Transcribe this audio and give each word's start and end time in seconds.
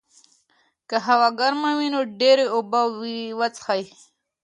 که 0.89 0.97
هوا 1.07 1.27
ګرمه 1.39 1.71
وي، 1.77 1.87
نو 1.93 1.99
ډېرې 2.19 2.45
اوبه 2.55 2.81
وڅښئ. 3.39 3.83